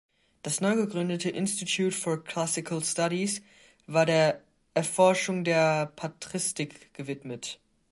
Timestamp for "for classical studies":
1.95-3.43